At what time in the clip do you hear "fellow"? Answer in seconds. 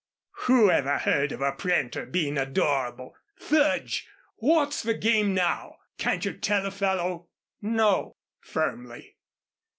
6.71-7.27